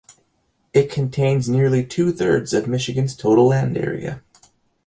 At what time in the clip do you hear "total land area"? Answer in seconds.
3.15-4.23